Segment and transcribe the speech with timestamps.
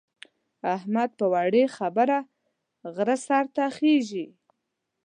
[0.75, 2.17] احمد په وړې خبره
[2.95, 4.25] غره سر ته خېژي.